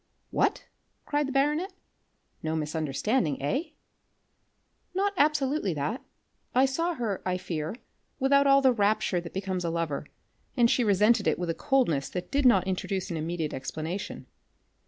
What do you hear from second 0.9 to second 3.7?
cried the baronet, "no misunderstanding, eh?"